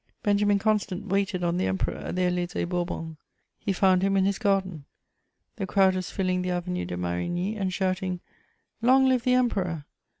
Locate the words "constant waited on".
0.57-1.57